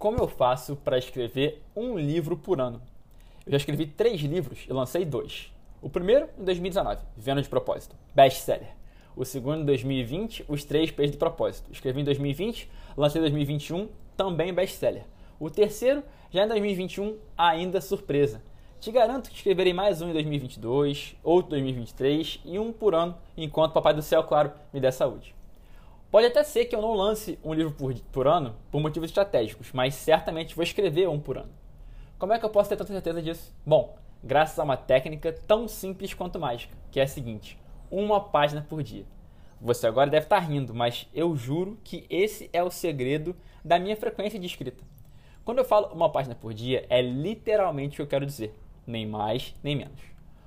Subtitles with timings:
[0.00, 2.80] como eu faço para escrever um livro por ano.
[3.44, 5.52] Eu já escrevi três livros e lancei dois.
[5.82, 8.68] O primeiro em 2019, Vendo de Propósito, best-seller.
[9.14, 11.70] O segundo em 2020, Os Três P's de Propósito.
[11.70, 15.04] Escrevi em 2020, lancei em 2021, também best-seller.
[15.38, 18.40] O terceiro, já em 2021, ainda surpresa.
[18.80, 23.14] Te garanto que escreverei mais um em 2022, outro em 2023 e um por ano,
[23.36, 25.34] enquanto Papai do Céu, claro, me der saúde.
[26.10, 29.70] Pode até ser que eu não lance um livro por, por ano por motivos estratégicos,
[29.72, 31.52] mas certamente vou escrever um por ano.
[32.18, 33.54] Como é que eu posso ter tanta certeza disso?
[33.64, 37.56] Bom, graças a uma técnica tão simples quanto mágica, que é a seguinte:
[37.88, 39.04] uma página por dia.
[39.60, 43.96] Você agora deve estar rindo, mas eu juro que esse é o segredo da minha
[43.96, 44.82] frequência de escrita.
[45.44, 48.52] Quando eu falo uma página por dia, é literalmente o que eu quero dizer,
[48.84, 50.00] nem mais nem menos.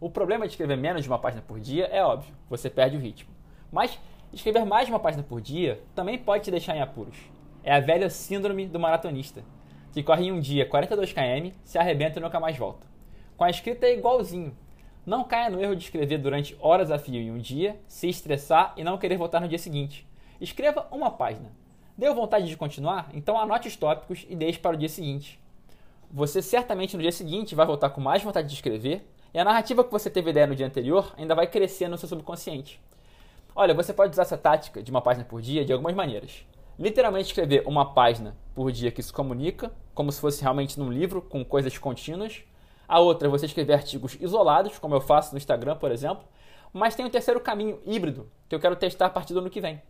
[0.00, 3.00] O problema de escrever menos de uma página por dia é óbvio, você perde o
[3.00, 3.30] ritmo.
[3.70, 3.98] Mas
[4.32, 7.16] Escrever mais de uma página por dia também pode te deixar em apuros.
[7.62, 9.44] É a velha síndrome do maratonista,
[9.92, 12.86] que corre em um dia 42 km, se arrebenta e nunca mais volta.
[13.36, 14.56] Com a escrita é igualzinho.
[15.06, 18.74] Não caia no erro de escrever durante horas a fio em um dia, se estressar
[18.76, 20.06] e não querer voltar no dia seguinte.
[20.40, 21.52] Escreva uma página.
[21.96, 23.10] Deu vontade de continuar?
[23.14, 25.40] Então anote os tópicos e deixe para o dia seguinte.
[26.10, 29.84] Você certamente no dia seguinte vai voltar com mais vontade de escrever e a narrativa
[29.84, 32.80] que você teve ideia no dia anterior ainda vai crescer no seu subconsciente.
[33.56, 36.44] Olha, você pode usar essa tática de uma página por dia de algumas maneiras.
[36.76, 41.22] Literalmente escrever uma página por dia que se comunica, como se fosse realmente num livro,
[41.22, 42.42] com coisas contínuas.
[42.88, 46.24] A outra você escrever artigos isolados, como eu faço no Instagram, por exemplo.
[46.72, 49.60] Mas tem um terceiro caminho híbrido que eu quero testar a partir do ano que
[49.60, 49.80] vem.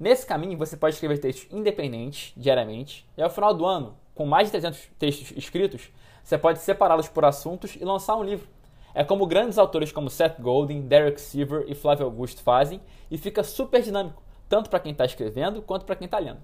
[0.00, 4.48] Nesse caminho, você pode escrever textos independentes, diariamente, e ao final do ano, com mais
[4.48, 5.90] de 300 textos escritos,
[6.24, 8.48] você pode separá-los por assuntos e lançar um livro.
[8.94, 13.42] É como grandes autores como Seth Godin, Derek Siever e Flávio Augusto fazem e fica
[13.42, 16.40] super dinâmico, tanto para quem está escrevendo quanto para quem está lendo.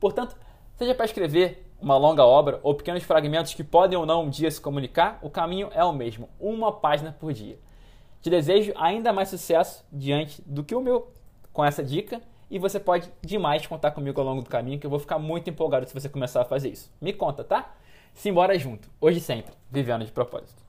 [0.00, 0.36] Portanto,
[0.76, 4.50] seja para escrever uma longa obra ou pequenos fragmentos que podem ou não um dia
[4.50, 7.58] se comunicar, o caminho é o mesmo, uma página por dia.
[8.20, 11.12] Te desejo ainda mais sucesso diante do que o meu
[11.52, 14.90] com essa dica e você pode demais contar comigo ao longo do caminho que eu
[14.90, 16.90] vou ficar muito empolgado se você começar a fazer isso.
[17.00, 17.74] Me conta, tá?
[18.14, 20.63] Simbora junto, hoje sempre, vivendo de propósito.